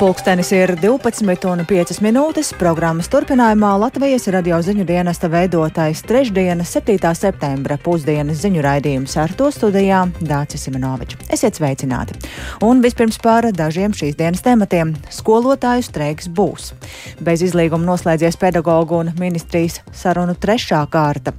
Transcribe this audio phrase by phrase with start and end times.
[0.00, 2.54] Pulkstenis ir 12,5 minūtes.
[2.56, 6.96] Programmas turpinājumā Latvijas radio ziņu dienesta veidotais trešdienas, 7.
[7.18, 11.20] septembra pusdienas ziņu raidījums ar to studijā Dācis Simenovičs.
[11.28, 12.16] Esiet sveicināti!
[12.64, 14.96] Un vispirms par dažiem šīs dienas tematiem.
[15.12, 16.72] Skolotāju streiks būs.
[17.20, 21.36] Bez izlīguma noslēdzies pedagoģu un ministrijas sarunu trešā kārta.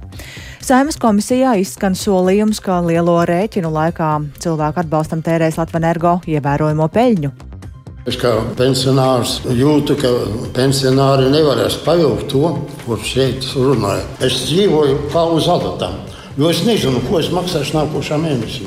[0.62, 7.51] Saimas komisijā izskan solījums, ka lielo rēķinu laikā cilvēku atbalstam tērēs Latvenergo ievērojamo peļņu.
[8.02, 10.08] Es kā pensionārs jūtu, ka
[10.56, 12.48] pensionāri nevarēs pavilkt to,
[12.82, 14.02] ko šeit runāja.
[14.26, 16.00] Es dzīvoju kā uz adatam,
[16.34, 18.66] jo es nezinu, ko es maksāšu nākošā mēnesī.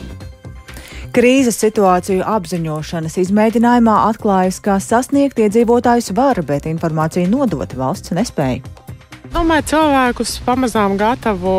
[1.16, 8.64] Krīzes situāciju apziņošanas izmēģinājumā atklājas, ka sasniegt iedzīvotājus var, bet informāciju nodot valsts nespēja.
[9.36, 11.58] Domāju, cilvēkus pamazām gatavo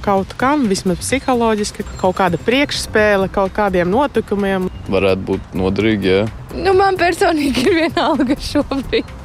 [0.00, 4.70] kaut kam, vismaz psiholoģiski, kaut kāda priekšspēle, kaut kādiem notikumiem.
[4.88, 6.22] Varētu būt noderīgi, jā.
[6.56, 9.18] Nu, man personīgi ir vienalga šobrīd.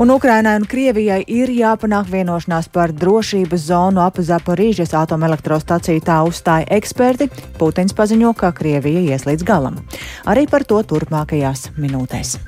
[0.00, 6.00] Un Ukrainai un Krievijai ir jāpanāk vienošanās par drošības zonu ap Zaporīžas atomelektrostaciju.
[6.06, 7.28] Tā uzstāja eksperti.
[7.60, 9.76] Putins paziņo, ka Krievija ies līdz galam.
[10.24, 12.38] Arī par to turpmākajās minūtēs.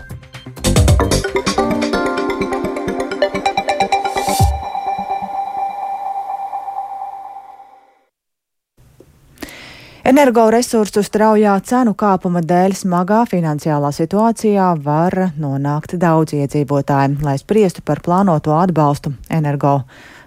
[10.03, 18.03] Energoresursu straujā cenu kāpuma dēļ smagā finansiālā situācijā var nonākt daudz iedzīvotāji, lai spriestu par
[18.03, 19.77] plānoto atbalstu energo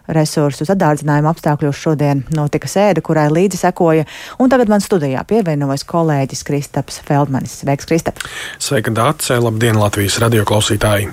[0.08, 4.08] resursu sadārdzinājumu apstākļos šodien notika sēde, kurai līdzi sekoja,
[4.40, 7.60] un tagad man studijā pievienojas kolēģis Kristaps Feldmanis.
[7.60, 8.24] Sveiks, Kristap!
[8.56, 9.42] Sveika, Dārce!
[9.44, 11.12] Labdien, Latvijas radioklausītāji!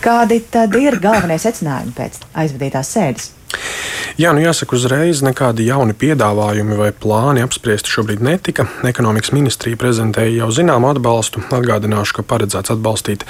[0.00, 3.34] Kādi tad ir galvenie secinājumi pēc aizvadītās sēdes?
[4.18, 8.64] Jā, nu jāsaka, uzreiz nekādi jauni piedāvājumi vai plāni apspriesti šobrīd netika.
[8.88, 11.44] Ekonomikas ministrija prezentēja jau zināmu atbalstu.
[11.54, 13.22] Atgādināšu, ka paredzēts atbalstīt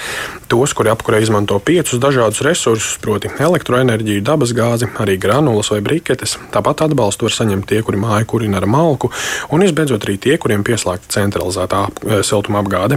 [0.49, 6.39] tos, kuri apkurē izmanto piecus dažādus resursus, proti, elektroenerģiju, dabasgāzi, arī granulas vai briketes.
[6.55, 9.13] Tāpat atbalstu var saņemt tie, kuri māju kurina ar malku,
[9.53, 12.97] un visbeidzot arī tie, kuriem pieslēgta centralizētā eh, siltuma apgāde.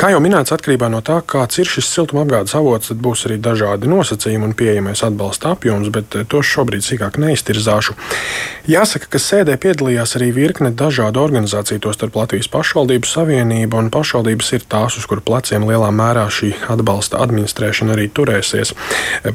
[0.00, 3.36] Kā jau minēts, atkarībā no tā, kāds ir šis siltuma apgādes avots, tad būs arī
[3.36, 5.92] dažādi nosacījumi un pieejamais atbalsta apjoms,
[6.32, 7.94] bet eh, to šobrīd sīkāk neiztirzāšu.
[8.70, 14.62] Jāsaka, ka sēdē piedalījās arī virkne dažādu organizāciju, tostarp Latvijas pašvaldību savienība, un pašvaldības ir
[14.70, 18.72] tās, uz kuru pleciem lielā mērā šī atbalsta administrēšana arī turēsies.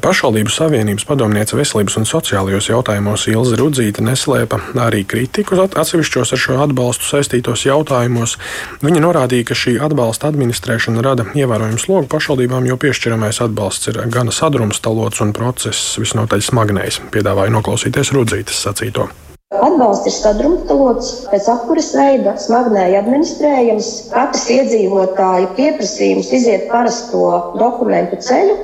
[0.02, 6.60] Pašvaldību savienības padomniece veselības un sociālajos jautājumos Ilza Rudzīta neslēpa arī kritiku atsevišķos ar šo
[6.64, 8.38] atbalstu saistītos jautājumos.
[8.86, 14.32] Viņa norādīja, ka šī atbalsta administrēšana rada ievērojumu slogu pašvaldībām, jo piešķiramais atbalsts ir gana
[14.32, 17.12] sadrumstalots un process visnotaļ smagnējs iespējas.
[17.14, 19.08] Piedāvāju noklausīties Rudzītas sacīto.
[19.58, 23.92] Atbalsts ir sadrumstalots, pēc apkuras veida, smagnēji administrējams.
[24.12, 28.58] Katrs iedzīvotāja pieprasījums iziet parasto dokumentu ceļu.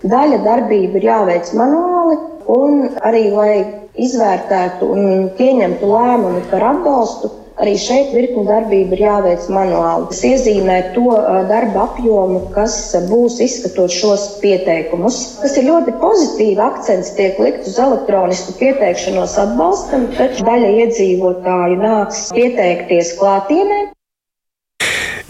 [0.00, 2.16] Daļa darbība ir jāveic manuāli,
[2.48, 3.52] un arī, lai
[4.00, 7.28] izvērtētu un pieņemtu lēmumu par atbalstu,
[7.60, 10.06] Arī šeit virkni darbība ir jāveic manuāli.
[10.12, 11.12] Tas iezīmē to
[11.50, 12.76] darba apjomu, kas
[13.10, 15.20] būs izskatot šos pieteikumus.
[15.42, 16.56] Tas ir ļoti pozitīvi.
[16.70, 23.82] Akcents tiek likt uz elektronisku pieteikšanos atbalstam, taču daļa iedzīvotāju nāks pieteikties klātienē.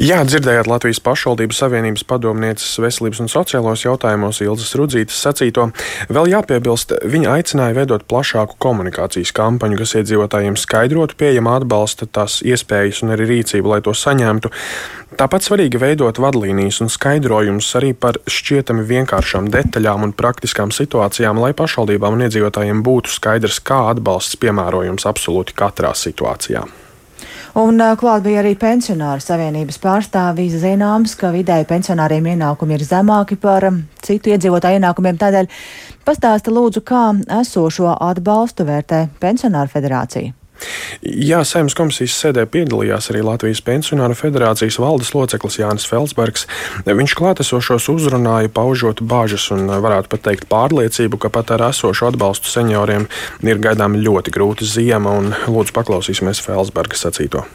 [0.00, 5.66] Jā, dzirdējāt Latvijas pašvaldību savienības padomnieces veselības un sociālos jautājumos Ilzas Rudzītas sacīto.
[6.09, 13.03] Vēl jāpiebilst, viņa aicināja veidot plašāku komunikācijas kampaņu, kas iedzīvotājiem skaidrotu pieejamā atbalsta tās iespējas
[13.05, 14.49] un arī rīcību, lai to saņemtu.
[15.21, 21.53] Tāpat svarīgi veidot vadlīnijas un skaidrojumus arī par šķietami vienkāršām detaļām un praktiskām situācijām, lai
[21.53, 26.65] pašvaldībām un iedzīvotājiem būtu skaidrs, kā atbalsts piemērojams absolūti katrā situācijā.
[27.59, 33.66] Un klāt bija arī pensionāru savienības pārstāvīs zināms, ka vidēji pensionāriem ienākumi ir zemāki par
[34.06, 35.19] citu iedzīvotāju ienākumiem.
[35.19, 35.50] Tādēļ
[36.06, 37.09] pastāsta lūdzu, kā
[37.41, 40.39] esošo atbalstu vērtē Pensionāru federācija.
[41.00, 46.46] Jā, Saimnes komisijas sēdē piedalījās arī Latvijas Pensionāru federācijas valdes loceklis Jānis Felsbergs.
[46.88, 52.52] Viņš klātesošos uzrunāja, paužot bāžas un varētu pat teikt pārliecību, ka pat ar esošu atbalstu
[52.52, 53.08] senioriem
[53.46, 57.46] ir gaidām ļoti grūta ziema, un lūdzu paklausīsimies Felsberga sacīto.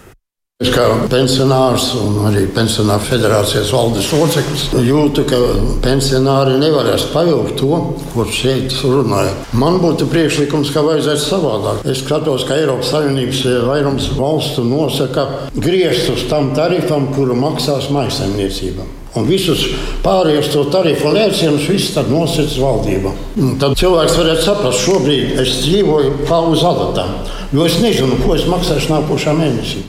[0.63, 5.39] Es kā pensionārs un arī pensionāru federācijas valdes loceklis jūtu, ka
[5.83, 7.79] pensionāri nevarēs pavilkt to,
[8.13, 9.33] ko šeit runāja.
[9.51, 11.81] Man būtu priekšlikums, ka vajadzētu savādāk.
[11.91, 15.25] Es skatos, ka Eiropas Savienības vairums valstu nosaka
[15.57, 18.93] griezt uz tam tarifam, kuru maksās maisaimniecībām.
[19.19, 19.65] Un visus
[20.07, 23.11] pārējos to tarifu lēcienus viss tad nosacīs valdība.
[23.43, 27.11] Un tad cilvēks varētu saprast, šobrīd es dzīvoju kā uz adatām,
[27.51, 29.83] jo es nezinu, ko es maksāšu nākošā mēnesī.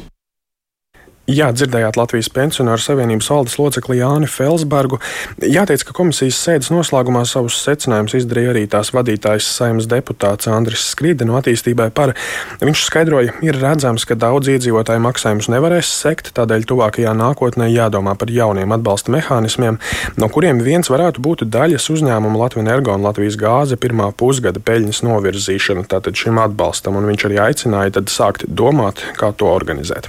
[1.27, 5.01] Jā, dzirdējāt Latvijas pensionāru savienības valdes locekli Jāni Felsbergu.
[5.43, 11.27] Jāteic, ka komisijas sēdes noslēgumā savus secinājumus izdarīja arī tās vadītājs saimnes deputāts Andris Skrīde
[11.27, 12.13] no attīstībai par.
[12.61, 18.31] Viņš skaidroja, ir redzams, ka daudz iedzīvotāju maksājumus nevarēs sekt, tādēļ tuvākajā nākotnē jādomā par
[18.31, 19.81] jauniem atbalsta mehānismiem,
[20.15, 25.03] no kuriem viens varētu būt daļas uzņēmuma Latvijas energo un Latvijas gāze pirmā pusgada peļņas
[25.07, 30.07] novirzīšana tātad šim atbalstam, un viņš arī aicināja tad sākt domāt, kā to organizēt.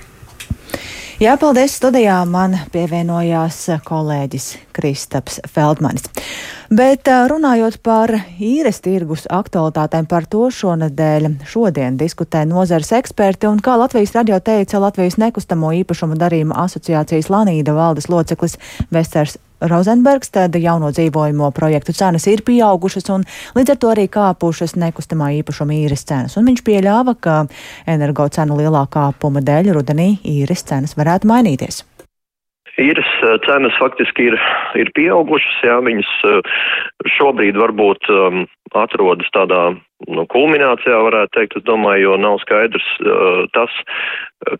[1.17, 2.19] Jā, paldies studijā.
[2.29, 3.55] Man pievienojās
[3.87, 6.05] kolēģis Kristaps Feldmanis.
[6.67, 8.11] Bet runājot par
[8.43, 14.81] īres tirgus aktualitātēm, par to šonadēļ šodien diskutē nozares eksperti un, kā Latvijas radio teica,
[14.83, 18.57] Latvijas nekustamo īpašumu darījuma asociācijas Lanīda valdes loceklis
[18.91, 23.23] Vesters Rozenbergs, tad jauno dzīvojamo projektu cenas ir pieaugušas un
[23.55, 26.35] līdz ar to arī kāpušas nekustamā īpašuma īres cenas.
[26.35, 27.45] Un viņš pieļāva, ka
[27.87, 31.85] energo cenu lielā kāpuma dēļ rudenī īres cenas varētu mainīties.
[32.77, 33.09] Īres
[33.47, 34.35] cenas faktiski ir,
[34.77, 36.09] ir pieaugušas, jā, viņas
[37.17, 38.43] šobrīd varbūt um,
[38.77, 39.61] atrodas tādā
[40.05, 43.73] nu, kulminācijā, varētu teikt, es domāju, jo nav skaidrs uh, tas,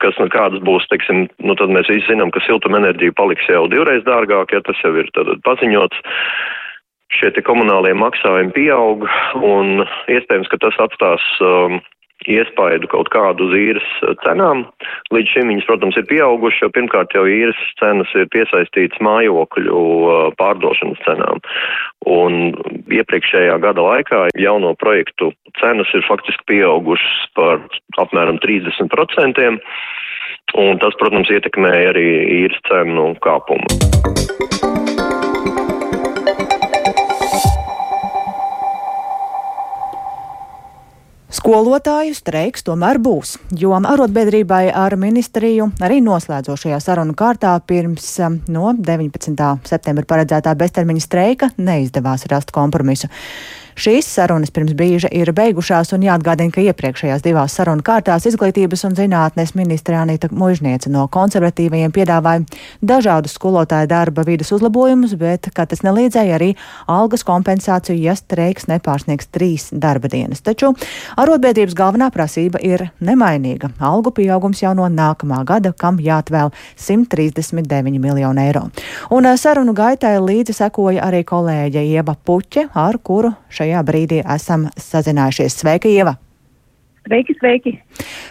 [0.02, 4.02] kas nu kādas būs, teiksim, nu tad mēs visi zinām, ka siltumenerģija paliks jau divreiz
[4.08, 6.02] dārgāk, ja tas jau ir tad paziņots.
[7.14, 9.06] Šie te komunālie maksājumi pieaug
[9.40, 11.78] un iespējams, ka tas atstās um,
[12.27, 13.88] iespaidu kaut kādu uz īres
[14.24, 14.65] cenām.
[15.15, 19.81] Līdz šim viņas, protams, ir pieaugušas, jo pirmkārt jau īres cenas ir piesaistītas mājokļu
[20.39, 21.41] pārdošanas cenām.
[22.07, 22.53] Un
[22.94, 25.31] iepriekšējā gada laikā jauno projektu
[25.62, 27.63] cenas ir faktiski pieaugušas par
[28.03, 29.50] apmēram 30%.
[30.57, 32.07] Un tas, protams, ietekmēja arī
[32.44, 34.67] īres cenu kāpumu.
[41.27, 48.71] Skolotāju streiks tomēr būs, jo arotbiedrībai ar ministriju arī noslēdzošajā sarunu kārtā pirms um, no
[48.71, 49.35] 19.
[49.68, 53.12] septembra paredzētā beztermiņa streika neizdevās rast kompromisu.
[53.77, 58.95] Šīs sarunas pirms brīža ir beigušās un jāatgādina, ka iepriekšējās divās sarunu kārtās izglītības un
[58.97, 62.41] zinātnes ministra Anita Mužniece no konservatīvajiem piedāvāja
[62.81, 66.47] dažādus skolotāju darba vidas uzlabojumus, bet, kā tas neliedzēja, arī
[66.89, 70.41] algas kompensāciju, ja streiks nepārsniegs trīs darba dienas.
[70.41, 70.71] Taču
[71.13, 76.50] arotbiedrības galvenā prasība ir nemainīga- algu pieaugums jau no nākamā gada, kam jāatvēl
[76.81, 78.65] 139 miljonu eiro.
[79.12, 84.22] Un eh, sarunu gaitai līdzi sekoja arī kolēģe Ieva Puķe, ar kuru šeit šajā brīdī
[84.24, 85.60] esam sazinājušies.
[85.60, 86.16] Sveika, Ieva!
[87.08, 87.74] Sveiki, sveiki!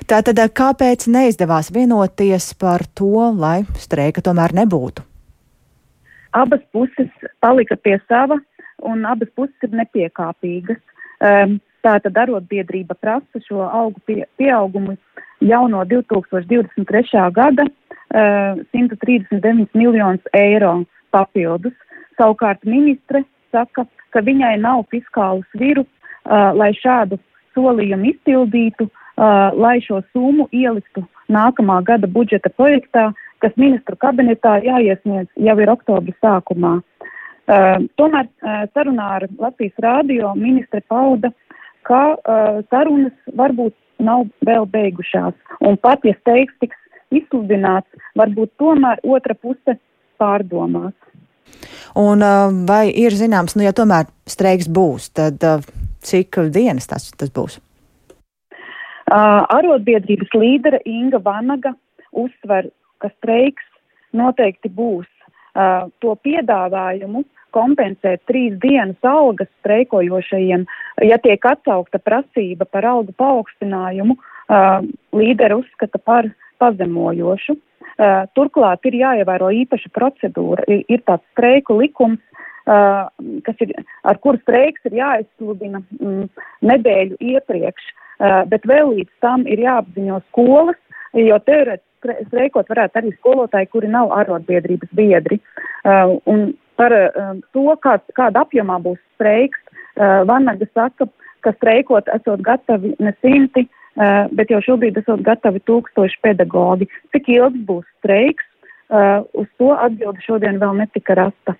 [0.09, 5.05] Tātad, kāpēc neizdevās vienoties par to, lai streika tomēr nebūtu?
[6.37, 7.09] Abas puses
[7.41, 8.37] palika pie sava,
[8.85, 10.83] un abas puses ir nepiekāpīgas.
[11.21, 14.97] Um, Tātad arotbiedrība prasa šo algu pie, pieaugumu
[15.38, 17.21] jau no 2023.
[17.31, 20.81] gada uh, 139 miljonus eiro
[21.15, 21.77] papildus.
[22.19, 23.23] Savukārt ministre
[23.54, 27.19] saka, ka viņai nav fiskālu sviru, uh, lai šādu
[27.56, 33.10] solījumu izpildītu, uh, lai šo summu ieliktu nākamā gada budžeta projektā,
[33.44, 36.76] kas ministru kabinetā jāiesniedz jau ir oktobra sākumā.
[37.46, 41.31] Uh, tomēr uh, sarunā ar Latvijas rādio ministre pauda,
[41.87, 46.76] ka uh, sarunas varbūt nav vēl beigušās, un pat, ja steigs tiks
[47.14, 49.76] izsludināts, varbūt tomēr otra puse
[50.21, 50.94] pārdomās.
[51.97, 52.21] Un
[52.69, 55.41] vai ir zināms, nu, ja tomēr streiks būs, tad
[56.05, 57.57] cik dienas tas, tas būs?
[59.07, 61.73] Arotbiedrības līdere Inga Vanaga
[62.12, 63.65] uzsver, ka streiks
[64.17, 65.09] noteikti būs.
[66.05, 67.25] To piedāvājumu
[67.57, 70.67] kompensēt trīs dienas algas streikojošajiem,
[71.09, 74.19] ja tiek atsaukta prasība par algu paaugstinājumu,
[75.17, 76.29] līderi uzskata par
[76.61, 77.57] pazemojošu.
[77.97, 82.21] Uh, turklāt ir jāievēro īpaša procedūra, ir, tāds streiku likums,
[82.69, 83.07] uh,
[83.47, 83.71] kas ir,
[84.05, 86.26] ar kuru streiks ir jāizsludina mm,
[86.69, 90.76] nedēļu iepriekš, uh, bet vēl līdz tam ir jāapziņo skolas,
[91.17, 95.41] jo teorētiski streikot varētu arī skolotāji, kuri nav arotbiedrības biedri.
[96.29, 96.43] Un
[96.79, 96.93] par
[97.57, 99.59] to, kā, kāda apjomā būs streiks,
[99.97, 101.09] Vanaga saka,
[101.43, 106.88] ka streikot esot gatavi ne simti, Uh, bet jau šobrīd esam gatavi tūkstoši pedagogi.
[107.15, 108.45] Cik ilgs būs streiks,
[108.91, 111.57] uh, uz to atbildi šodien vēl netika rasta.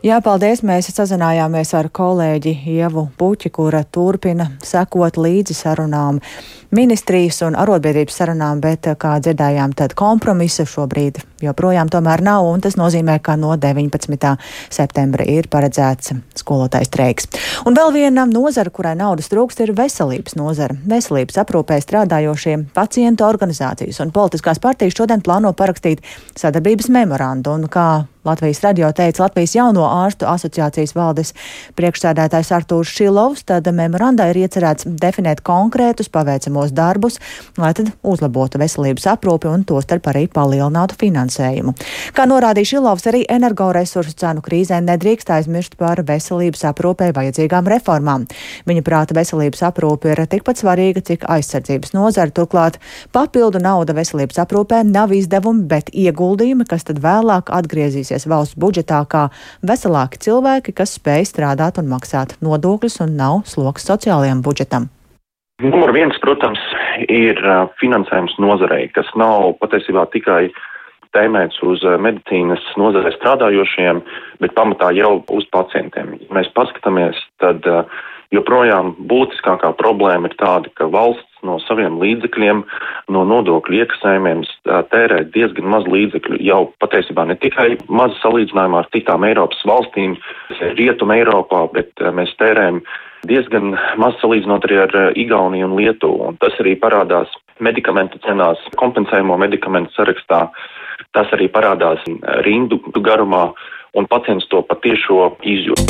[0.00, 0.62] Jā, paldies.
[0.64, 6.22] Mēs sazinājāmies ar kolēģi Ievu Puķi, kura turpina sekot līdzi sarunām
[6.72, 12.78] ministrijas un arotbiedrības sarunām, bet, kā dzirdējām, tad kompromisa šobrīd joprojām tomēr nav, un tas
[12.80, 14.30] nozīmē, ka no 19.
[14.72, 17.28] septembra ir paredzēts skolotājs streiks.
[17.68, 20.78] Un vēl viena nozara, kurai naudas trūkst, ir veselības nozara.
[20.88, 26.00] Veselības aprūpē strādājošie pacientu organizācijas un politiskās partijas šodien plāno parakstīt
[26.40, 27.90] sadarbības memorandu, un kā
[28.24, 31.30] Latvijas radio teica Latvijas jauno ārstu asociācijas valdes
[31.78, 37.16] priekšsēdētājs Artūrs Šilovs, tad memorandā ir iecerēts definēt konkrētus paveicamos darbus,
[37.56, 41.72] lai tad uzlabotu veselības aprūpi un tostarp arī palielinātu finansējumu.
[42.12, 48.28] Kā norādīja Šilovs, arī energoresursu cenu krīzē nedrīkst aizmirst par veselības aprūpē vajadzīgām reformām.
[48.68, 52.36] Viņa prāta veselības aprūpe ir tikpat svarīga, cik aizsardzības nozara.
[52.36, 52.76] Turklāt
[53.16, 59.04] papildu nauda veselības aprūpē nav izdevumi, bet ieguldījumi, kas tad vēlāk atgriezīs iekļausies valsts budžetā
[59.08, 59.28] kā
[59.62, 64.88] veselāki cilvēki, kas spēj strādāt un maksāt nodokļus un nav sloks sociālajiem budžetam.
[65.60, 66.58] Numur viens, protams,
[67.08, 67.36] ir
[67.80, 70.50] finansējums nozarei, kas nav patiesībā tikai
[71.12, 74.00] tēmēts uz medicīnas nozarē strādājošiem,
[74.40, 76.16] bet pamatā jau uz pacientiem.
[76.22, 77.66] Ja mēs paskatāmies, tad
[78.34, 82.62] joprojām būtiskākā problēma ir tāda, ka valsts no saviem līdzekļiem,
[83.14, 84.42] no nodokļu iekasējumiem
[84.92, 86.40] tērē diezgan maz līdzekļu.
[86.44, 90.18] Jau patiesībā ne tikai maz salīdzinājumā ar citām Eiropas valstīm,
[90.78, 92.82] Rietuma Eiropā, bet mēs tērējam
[93.28, 96.30] diezgan maz salīdzinot arī ar Igauniju un Lietuvu.
[96.30, 100.46] Un tas arī parādās medikamentu cenās, kompensējumu medikamentu sarakstā.
[101.16, 102.04] Tas arī parādās
[102.46, 103.50] rindu garumā,
[103.98, 105.88] un pacients to patiešo izjūt.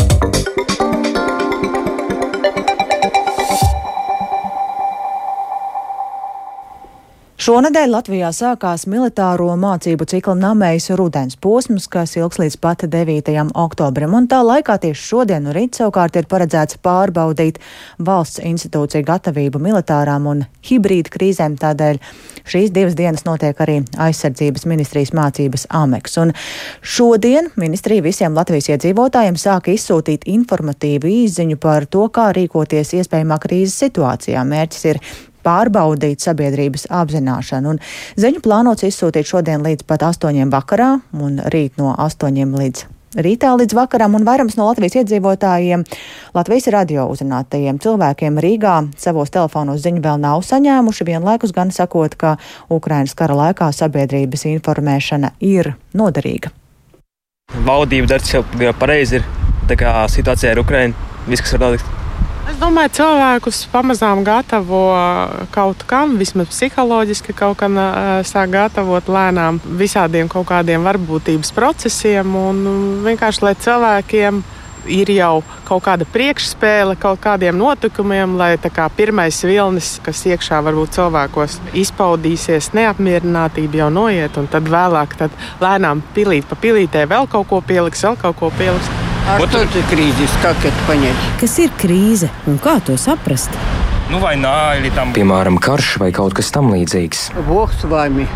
[7.40, 13.30] Šonadēļ Latvijā sākās militāro mācību cikla namējas rudens posms, kas ilgs līdz pat 9.
[13.62, 17.56] oktobrim, un tā laikā tieši šodien un rīt savukārt ir paredzēts pārbaudīt
[17.96, 22.02] valsts institūciju gatavību militārām un hibrīdu krīzēm, tādēļ
[22.44, 26.20] šīs divas dienas notiek arī aizsardzības ministrijas mācības AMEX.
[26.20, 26.34] Un
[26.84, 33.80] šodien ministrija visiem Latvijas iedzīvotājiem sāka izsūtīt informatīvu īziņu par to, kā rīkoties iespējamā krīzes
[33.86, 34.44] situācijā.
[34.44, 35.04] Mērķis ir
[35.46, 37.74] pārbaudīt sabiedrības apzināšanu.
[37.74, 37.82] Un
[38.20, 43.74] ziņu plānots izsūtīt šodien līdz pat 8 vakarā un rīt no 8 līdz rītā līdz
[43.74, 45.84] vakaram, un vairums no Latvijas iedzīvotājiem,
[46.36, 52.36] Latvijas radio uzrunātajiem cilvēkiem Rīgā savos telefonos ziņu vēl nav saņēmuši, vienlaikus gan sakot, ka
[52.70, 56.54] Ukrainas kara laikā sabiedrības informēšana ir noderīga.
[57.66, 61.99] Valdība dara jau pareizi, ir tā kā situācija ar Ukrainu, viss, kas var notikt.
[62.48, 64.80] Es domāju, cilvēkus pamazām gatavo
[65.52, 67.76] kaut kam, vismaz psiholoģiski kaut kam
[68.26, 72.64] sāk gatavot lēnām visādiem kaut kādiem varbūtības procesiem un
[73.04, 74.42] vienkārši lai cilvēkiem
[74.88, 80.96] ir jau kaut kāda priekšspēle kaut kādiem notikumiem, lai kā pirmais vilnis, kas iekšā varbūt
[80.96, 87.48] cilvēkos izpaudīsies, neapmierinātība jau noiet, un tad vēlāk tad lēnām pilīt pa pilītē vēl kaut
[87.52, 89.09] ko pieliks, vēl kaut ko pieliks.
[89.27, 90.29] А вот что это кризис?
[90.41, 91.15] Как это понять?
[91.41, 93.49] Kas ir krīze un kā to saprast?
[94.11, 95.13] Nu, vai nā, tam...
[95.13, 97.31] Piemēram, karš vai kaut kas tamlīdzīgs.
[97.47, 98.27] Bog s vami!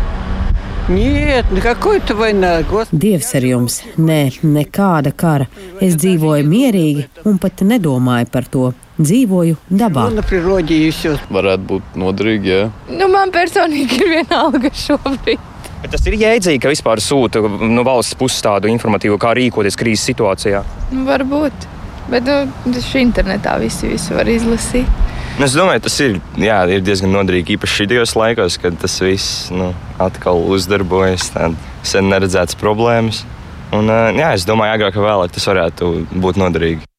[0.88, 3.06] Niet, какой-то война, Господи.
[3.06, 5.46] Dievs ar jums, nē, nekāda kara.
[5.78, 8.72] Es dzīvoju mierīgi un pat nedomāju par to.
[8.98, 10.08] Dzīvoju dabā.
[10.10, 12.64] Varētu būt noderīgi, jā.
[12.90, 15.38] Nu, man personīgi ir vienalga šobrīd.
[15.85, 20.07] Bet tas ir jēdzīgi, ka vispār sūta no valsts puses tādu informatīvu, kā rīkoties krīzes
[20.09, 20.63] situācijā.
[20.89, 21.67] Nu, varbūt.
[22.09, 24.89] Bet nu, šī internetā visi visu var izlasīt.
[25.37, 29.53] Nu, es domāju, tas ir, jā, ir diezgan noderīgi īpaši šajos laikos, kad tas viss
[29.53, 33.21] nu, atkal uzdarbojas, tādas sen neredzētas problēmas.
[33.69, 36.94] Un, jā, es domāju, agrāk vai vēlāk tas varētu būt noderīgi.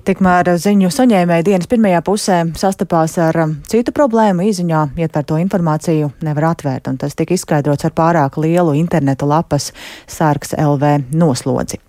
[0.00, 4.46] Tikmēr ziņu saņēmēji dienas pirmajā pusē sastapās ar um, citu problēmu.
[4.48, 9.70] Īziņā ietverto informāciju nevar atvērt, un tas tika izskaidrots ar pārāk lielu interneta lapas
[10.08, 11.82] sārks LV noslodzi.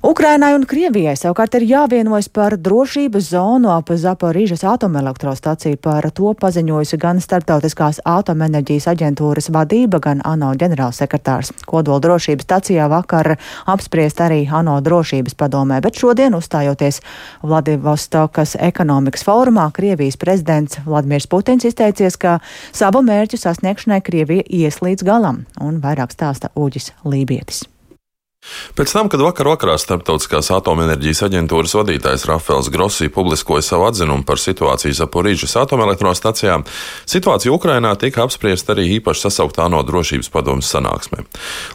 [0.00, 5.76] Ukrainai un Krievijai savukārt ir jāvienojas par drošības zonu ap Zaporīžas atomelektrostaciju.
[5.76, 11.52] Par to paziņojusi gan Startautiskās atomenerģijas aģentūras vadība, gan ANO ģenerālsekretārs.
[11.68, 13.34] Kodola drošības stacijā vakar
[13.68, 17.02] apspriest arī ANO drošības padomē, bet šodien uzstājoties
[17.44, 22.38] Vladivostokas ekonomikas fórumā, Krievijas prezidents Vladimirs Putins izteicies, ka
[22.72, 27.66] savu mērķu sasniegšanai Krievija ies līdz galam, un vairāk stāsta Uģis Lībietis.
[28.80, 34.40] Pēc tam, kad vakar vakarā Startautiskās atomenerģijas aģentūras vadītājs Rafēls Grossi publiskoja savu atzinumu par
[34.40, 36.64] situāciju Zaporīžas atomelektrostacijām,
[37.04, 41.26] situācija Ukrainā tika apspriesta arī īpaši sasauktā ANO drošības padomus sanāksmē.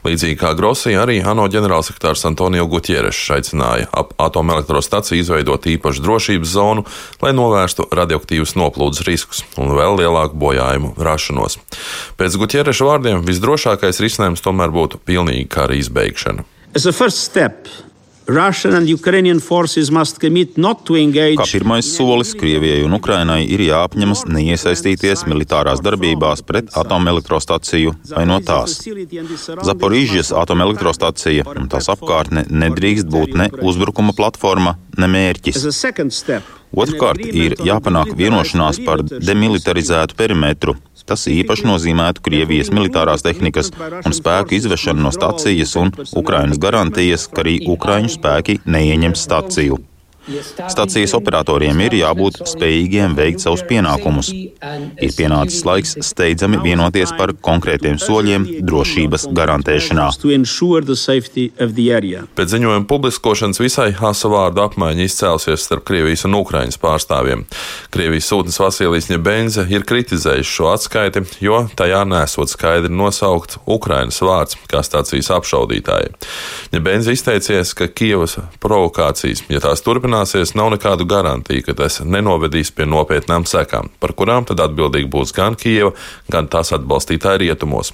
[0.07, 6.87] Līdzīgi kā Grossi, arī ANO ģenerālsekretārs Antonio Gutierešs aicināja ap atomelektrostaciju izveidot īpašu drošības zonu,
[7.21, 11.59] lai novērstu radioaktīvas noplūdes riskus un vēl lielāku bojājumu rašanos.
[12.17, 16.54] Pēc Gutiereša vārdiem visdrošākais risinājums tomēr būtu pilnīga kara izbeigšana.
[16.75, 17.67] As a first step,
[21.39, 28.41] Kā pirmais solis Krievijai un Ukrainai ir jāapņemas neiesaistīties militārās darbībās pret atomelektrostaciju vai no
[28.43, 28.81] tās.
[29.69, 35.63] Zaporīžas atomelektrostacija un tās apkārtne nedrīkst būt ne uzbrukuma platforma, ne mērķis.
[36.75, 44.55] Otrkārt, ir jāpanāk vienošanās par demilitarizētu perimetru, Tas īpaši nozīmētu Krievijas militārās tehnikas un spēku
[44.57, 49.77] izvešanu no stacijas un Ukrainas garantijas, ka arī Ukraiņu spēki neieņems staciju.
[50.25, 54.31] Stacijas operatoriem ir jābūt spējīgiem veikt savus pienākumus.
[54.33, 60.07] Ir pienācis laiks steidzami vienoties par konkrētiem soļiem drošības garantēšanā.
[62.39, 67.45] Pēc ziņojuma publiskošanas visai asa vārdu apmaiņa izcēlusies starp Krievijas un Ukraiņas pārstāvjiem.
[67.93, 74.57] Krievijas sūtnis Vasilijs Ņebenze ir kritizējis šo atskaiti, jo tajā nesot skaidri nosaukt Ukrainas vārds
[74.71, 76.15] kā stācijas apšaudītāji.
[76.73, 82.71] Ņebenze izteicies, ka Kievas provokācijas, ja tās turpinās, turpināsies, nav nekādu garantiju, ka tas nenovedīs
[82.71, 85.91] pie nopietnām sekām, par kurām tad atbildīgi būs gan Kieva,
[86.31, 87.91] gan tās atbalstītāji rietumos.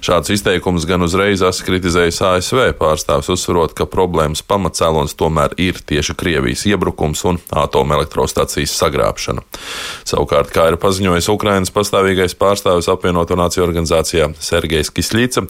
[0.00, 6.14] Šāds izteikums gan uzreiz esmu kritizējis ASV pārstāvis, uzsverot, ka problēmas pamatcēlons tomēr ir tieši
[6.14, 9.42] Krievijas iebrukums un atomelektrostacijas sagrābšana.
[10.06, 15.46] Savukārt, kā ir paziņojis Ukrainas pastāvīgais pārstāvis apvienoto nāciju organizācijā Sergejs Kislīca,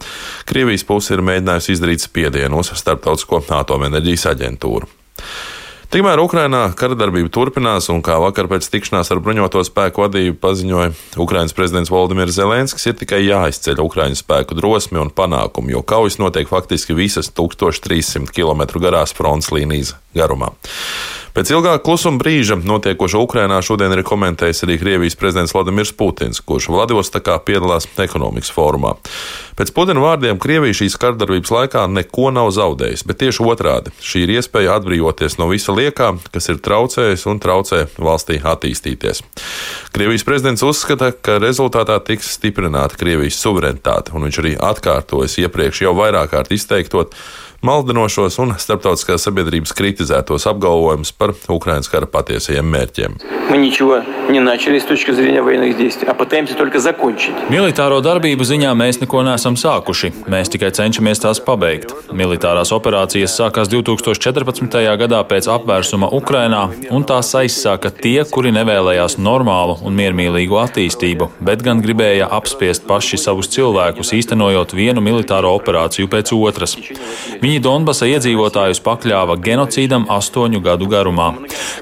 [0.49, 4.89] Krievijas puse ir mēģinājusi izdarīt spiedienu uz Starptautisko atomenerģijas aģentūru.
[5.87, 10.88] Tikmēr Ukrainā kara darbība turpinās, un kā vakar pēc tikšanās ar bruņoto spēku vadību paziņoja
[11.23, 16.50] Ukrainas prezidents Valdimirs Zelenskis, ir tikai jāizceļ Ukraiņu spēku drosmi un panākumi, jo kaujas notiek
[16.50, 20.50] faktiski visas 1300 km garās fronts līnijas garumā.
[21.37, 26.71] Pēc ilgāka klusuma brīža notiekošo Ukrainā šodien ir komentējis arī Krievijas prezidents Vladimirs Putins, kurš
[26.73, 28.95] Vladivostokā piedalās ekonomikas fórumā.
[29.59, 34.35] Pēc Putina vārdiem Krievija šīs kardarbības laikā neko nav zaudējusi, bet tieši otrādi- šī ir
[34.38, 39.21] iespēja atbrīvoties no visa liekā, kas ir traucējis un traucē valstī attīstīties.
[39.93, 45.93] Krievijas prezidents uzskata, ka rezultātā tiks stiprināta Krievijas suverenitāte, un viņš arī atkārtojas iepriekš jau
[45.93, 47.13] vairāk kārt izteiktot
[47.64, 53.16] maldinošos un starptautiskās sabiedrības kritizētos apgalvojumus par Ukraiņas kara patiesajiem mērķiem.
[57.52, 60.12] Militāro darbību ziņā mēs neko neesam sākuši.
[60.32, 61.95] Mēs tikai cenšamies tās pabeigt.
[62.10, 64.76] Militārās operācijas sākās 2014.
[65.02, 71.62] gadā pēc apvērsuma Ukrainā, un tās aizsāka tie, kuri nevēlējās normālu un miermīlīgu attīstību, bet
[71.66, 76.76] gan gribēja apspiest paši savus cilvēkus, īstenojot vienu militāro operāciju pēc otras.
[77.47, 81.28] Viņi Donbasa iedzīvotājus pakļāva genocīdam astoņu gadu garumā.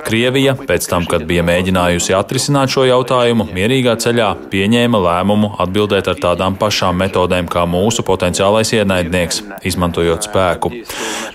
[0.04, 6.20] Krievija, pēc tam, kad bija mēģinājusi atrisināt šo jautājumu, mierīgā ceļā pieņēma lēmumu atbildēt ar
[6.20, 10.72] tādām pašām metodēm kā mūsu potenciālais ienaidnieks, izmantojot spēku.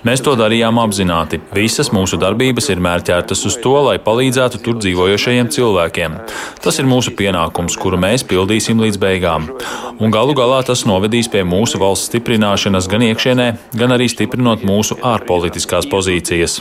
[0.06, 1.40] Mēs to darījām apzināti.
[1.50, 6.14] Visas mūsu darbības ir mērķētas uz to, lai palīdzētu tur dzīvojošajiem cilvēkiem.
[6.62, 9.50] Tas ir mūsu pienākums, kuru mēs pildīsim līdz beigām.
[9.98, 14.98] Un galu galā tas novedīs pie mūsu valsts stiprināšanas gan iekšienē, gan arī stiprinot mūsu
[15.00, 16.58] ārpolitiskās pozīcijas.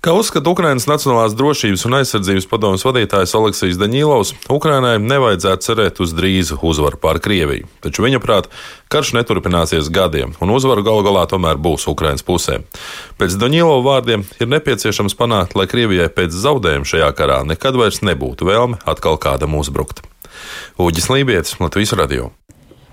[0.00, 6.14] Kā uzskata Ukrainas Nacionālās drošības un aizsardzības padomus vadītājs Aleksijs Daņīlovs, Ukrainai nevajadzētu cerēt uz
[6.16, 7.68] drīzu uzvaru pār Krieviju.
[7.84, 8.48] Taču viņa prāt,
[8.88, 12.62] karš neturpināsies gadiem, un uzvaru galu galā tomēr būs Ukrainas pusē.
[13.20, 18.48] Pēc Daņīlova vārdiem ir nepieciešams panākt, lai Krievijai pēc zaudējuma šajā karā nekad vairs nebūtu
[18.48, 20.00] vēlme atkal kādam uzbrukt.
[20.80, 22.30] Uģis Lībijams, Latvijas Radio.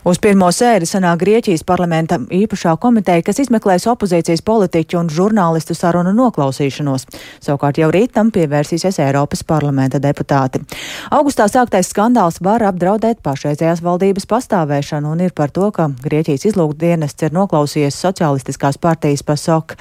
[0.07, 6.13] Uz pirmo sēdi sanāk Grieķijas parlamenta īpašā komiteja, kas izmeklēs opozīcijas politiķu un žurnālistu sarunu
[6.15, 7.03] noklausīšanos.
[7.43, 10.63] Savukārt jau rīt tam pievērsīsies Eiropas parlamenta deputāti.
[11.11, 17.27] Augustā sāktais skandāls var apdraudēt pašreizējās valdības pastāvēšanu un ir par to, ka Grieķijas izlūkdienests
[17.27, 19.75] ir noklausījies socialistiskās partijas PASOK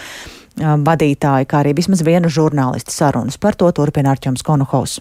[0.59, 3.39] vadītāju, kā arī vismaz vienu žurnālistu sarunas.
[3.39, 4.99] Par to turpina Arčuns Konuhaus.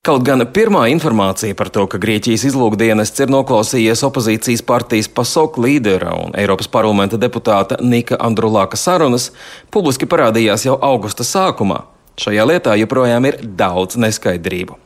[0.00, 6.14] Kaut gan pirmā informācija par to, ka Grieķijas izlūkdienests ir noklausījies opozīcijas partijas PASOK līdera
[6.16, 9.26] un Eiropas parlamenta deputāta Nika Andrulāka sarunas,
[9.68, 11.82] publiski parādījās jau augusta sākumā.
[12.16, 14.78] Šajā lietā joprojām ir daudz neskaidrību.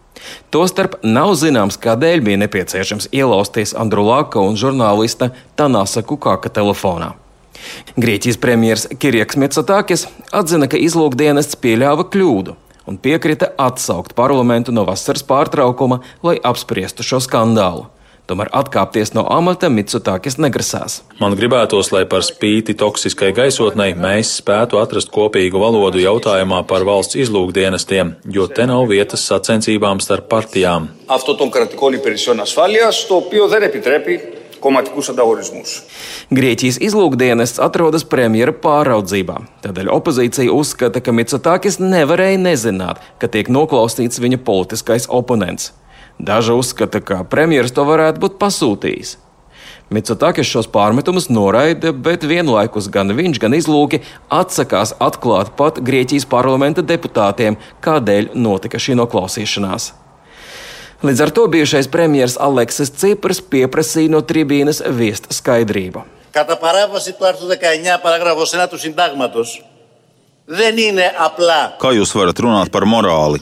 [0.51, 7.13] Tostarp nav zināms, kādēļ bija nepieciešams ielausties Andrulāka un žurnālista Tanāsa Kukāka telefonā.
[7.95, 12.59] Grieķijas premjerministrs Kirjaks Mitsotakis atzina, ka izlūkdienests pieļāva kļūdu
[12.90, 17.88] un piekrita atsaukt parlamentu no vasaras pārtraukuma, lai apspriestu šo skandālu.
[18.30, 21.00] Tomēr atkāpties no amata Mitsutākis negrasās.
[21.18, 27.18] Man gribētos, lai par spīti toksiskai gaisotnei mēs spētu atrast kopīgu valodu jautājumā par valsts
[27.24, 30.90] izlūkdienestiem, jo te nav vietas sacensībām starp partijām.
[31.06, 34.22] Αυτό των κρατικών υπηρεσιών ασφάλειας, το οποίο δεν επιτρέπει
[34.65, 35.77] klimatiskos antagonismus.
[36.35, 39.39] Grieķijas izlūkdienests atrodas premjera pāraudzībā.
[39.65, 45.73] Tādēļ opozīcija uzskata, ka Mitsotakis nevarēja nezināt, ka tiek noklausīts viņa politiskais oponents.
[46.19, 49.17] Daži uzskata, ka premjeras to varētu būt pasūtījis.
[49.93, 54.01] Mitsotakis šos pārmetumus noraida, bet vienlaikus gan viņš, gan izlūki
[54.33, 59.93] atsakās atklāt pat Grieķijas parlamenta deputātiem, kādēļ notika šī noklausīšanās.
[61.04, 66.04] Līdz ar to bijušais premjerministrs Aleksis Ciprs pieprasīja no tribīnes viest skaidrību.
[66.32, 69.66] Κατά παράβαση του άρθρου 19, παράγραφος 1 του Συντάγματος,
[70.46, 71.76] δεν είναι απλά.
[71.80, 73.40] Kā jūs varat runāt par morāli?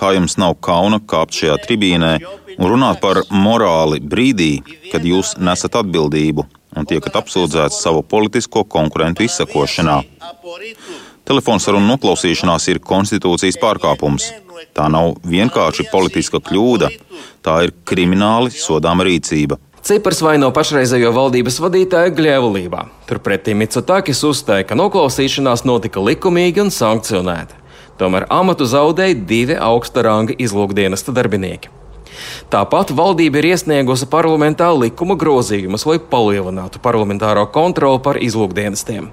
[0.00, 2.12] Kā jums nav kauna kāpt šajā tribīnē
[2.58, 4.52] un runāt par morāli brīdī,
[4.92, 9.96] kad jūs nesat atbildību un tiekat apsūdzēts savu politisko konkurentu izsakošanā?
[11.25, 14.27] Telefonsarunu noklausīšanās ir konstitūcijas pārkāpums.
[14.75, 16.91] Tā nav vienkārši politiska kļūda,
[17.45, 19.57] tā ir krimināli sodāma rīcība.
[19.85, 22.79] Cipars vaino pašreizējo valdības vadītāju gļēvulībā.
[23.09, 27.57] Turpretī Mitsotakis uzstāja, ka noklausīšanās notika likumīgi un sankcionēti.
[27.97, 31.69] Tomēr amatu zaudēja divi augsta ranga izlūkdienesta darbinieki.
[32.53, 39.11] Tāpat valdība ir iesniegusi parlamentā likuma grozījumus, lai palielinātu parlamentāro kontroli par izlūkdienestiem.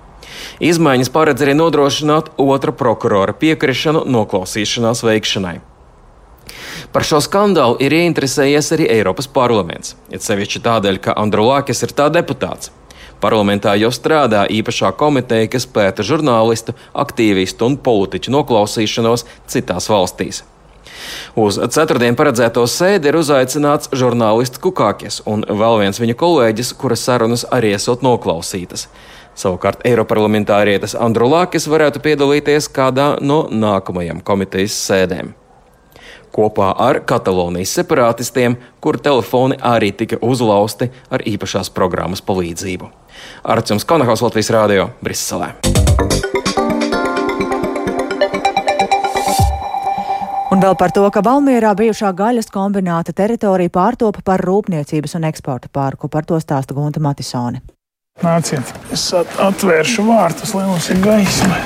[0.63, 5.59] Izmaiņas paredz arī nodrošināt otra prokurora piekrišanu noklausīšanās veikšanai.
[6.93, 12.11] Par šo skandālu ir ieinteresējies arī Eiropas parlaments, it sevišķi tādēļ, ka Andrulākis ir tā
[12.13, 12.73] deputāts.
[13.23, 20.43] Parlamentā jau strādā īpašā komiteja, kas pēta žurnālistu, aktīvistu un politiķu noklausīšanos citās valstīs.
[21.39, 27.47] Uz ceturtdienu paredzēto sēdi ir uzaicināts žurnālists Kukākis un vēl viens viņa kolēģis, kuras sarunas
[27.55, 28.89] arī esot noklausītas.
[29.35, 35.33] Savukārt Eiroparlamentārietis Andrulākis varētu piedalīties kādā no nākamajām komitejas sēdēm.
[36.33, 42.89] Kopā ar Katalonijas separātistiem, kuru telefoni arī tika uzlausti ar īpašās programmas palīdzību.
[43.45, 45.53] Arcums Konahaus Latvijas Rādio Briselē.
[50.53, 55.73] Un vēl par to, ka Valmierā bijušā gaļas kombināta teritorija pārtopa par rūpniecības un eksporta
[55.73, 56.13] parku.
[56.13, 57.63] Par to stāsta Gunta Matisone.
[58.23, 61.57] Nāciet, es atvēršu vārtus, lai mums ir gaisma.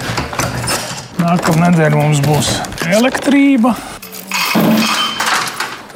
[1.20, 2.48] Nākamā nedēļa mums būs
[2.88, 3.74] elektrība.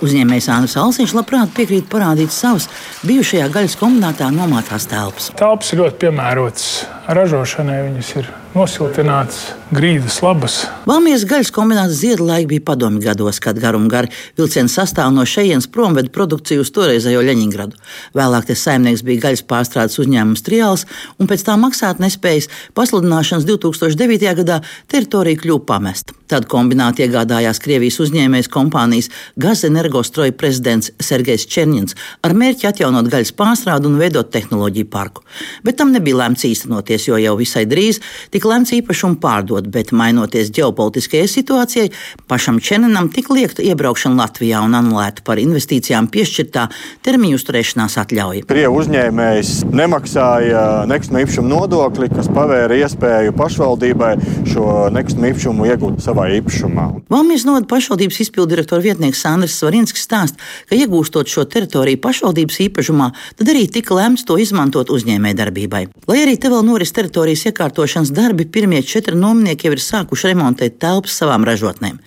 [0.05, 2.69] Uzņēmējs Andris Alsīņš labprāt piekrīt parādīt savas
[3.09, 5.29] bijušajā gaļas kombinātā nomātās telpas.
[5.37, 6.69] Telpas ir ļoti piemērotas
[7.17, 9.41] ražošanai, viņas ir nosiltināts,
[9.75, 10.57] grīdas labas.
[10.89, 15.69] Valmijas gaļas kombināts ziedu laika bija padomju gados, kad garum gari vilciens sastāv no šejienes
[15.71, 17.79] promveda produkciju uz toreizējo Ļeņingradu.
[18.19, 20.87] Vēlāk tas saimnieks bija gaļas pārstrādes uzņēmums Triāls,
[21.19, 24.35] un pēc tā maksāt nespējas pasludināšanas 2009.
[24.43, 26.17] gadā teritorija kļuva pamesta.
[26.31, 29.09] Tad kombināti iegādājās Krievijas uzņēmējas kompānijas
[29.41, 35.25] Gazenergostroja prezidents Sergejs Černins ar mērķi atjaunot gaļas pārstrādi un veidot tehnoloģiju parku.
[35.67, 38.01] Bet tam nebija lēmts īstenoties, jo jau visai drīz
[38.35, 41.93] tika lemts īpašumu pārdot, bet mainoties ģeopolitiskajai situācijai,
[42.31, 46.67] pašam Černam tika liekta iebraukšana Latvijā un anulēta par investīcijām piešķirtā
[47.07, 48.47] termiņu uzturēšanās atļauja.
[48.51, 54.13] Krievu uzņēmējs nemaksāja nekustamā īpašuma nodokli, kas pavēra iespēju pašvaldībai
[54.51, 56.87] šo nekustamā īpašumu iegūt savā īpašumā.
[57.13, 63.53] Valmijas noda pašvaldības izpildirektora vietnieks Sandrs Svarinskis stāsta, ka iegūstot šo teritoriju pašvaldības īpašumā, tad
[63.53, 65.83] arī tika lemts to izmantot uzņēmējdarbībai.
[66.11, 70.79] Lai arī te vēl noris teritorijas iekārtošanas darbi, pirmie četri nominieki jau ir sākuši remontēt
[70.83, 72.01] telpas savām ražotnēm.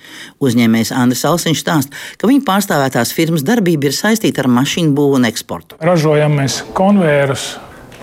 [0.43, 5.29] Uzņēmējs Andris Alsiņš stāsta, ka viņa pārstāvētās firmas darbība ir saistīta ar mašīnu būvu un
[5.29, 5.79] eksportu.
[5.83, 7.53] Ražojam mēs konvērus,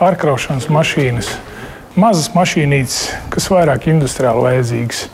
[0.01, 1.31] pārkraušanas mašīnas,
[2.01, 2.99] mazas mašīnītes,
[3.35, 5.05] kas vairāk industriāli vajadzīgas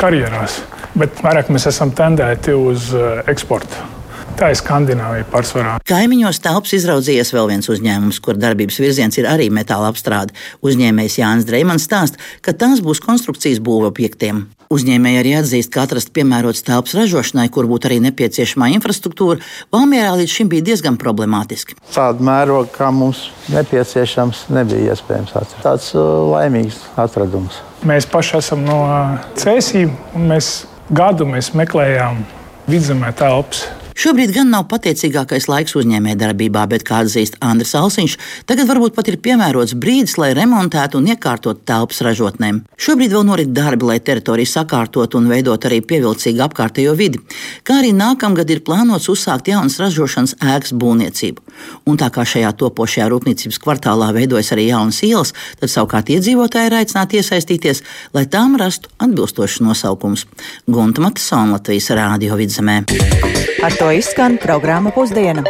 [0.00, 0.60] karjerās,
[0.96, 3.95] bet vairāk mēs esam tendēti uz eh, eksportu.
[4.36, 5.78] Tā ir Skandināvija pārsvarā.
[5.88, 10.36] Kaimiņos telpas izraudzījies vēl viens uzņēmums, kur darbības virziens ir arī metāla apstrāde.
[10.60, 14.42] Uzņēmējs Jānis Dreimans stāsta, ka tās būs konstrukcijas būvobjektiem.
[14.76, 19.40] Uzņēmēji arī atzīst, ka atrast piemērots telpas ražošanai, kur būtu arī nepieciešamā infrastruktūra,
[19.72, 21.78] Valmjerā līdz šim bija diezgan problemātiski.
[21.94, 25.62] Tādu mērogu, kā mums nepieciešams, nebija iespējams atrast.
[25.64, 27.62] Tāds uh, laimīgs atradums.
[27.88, 28.82] Mēs paši esam no
[29.40, 32.26] Cēsīm, un mēs gadu mēs meklējām
[32.68, 33.68] vidzemē telpas.
[33.96, 39.16] Šobrīd gan nav pateicīgākais laiks uzņēmējdarbībā, bet, kā atzīst Andris Alsiņš, tagad varbūt pat ir
[39.24, 42.58] piemērots brīdis, lai remontētu un iekārtotu telpas ražotnēm.
[42.76, 47.22] Šobrīd vēl norit darbi, lai teritoriju sakārtot un veidot arī pievilcīgu apkārtējo vidi,
[47.64, 51.40] kā arī nākamgad ir plānots uzsākt jaunas ražošanas ēkas būvniecību.
[51.88, 56.78] Un tā kā šajā topošajā rūpniecības kvartālā veidojas arī jaunas ielas, tad savukārt iedzīvotāji ir
[56.82, 57.80] aicināti iesaistīties,
[58.12, 60.28] lai tām rastu atbilstošus nosaukumus.
[60.68, 62.82] Gunta Matisona Latvijas Rādio vidzemē.
[63.64, 65.42] Ar to izskan programma pusdiena.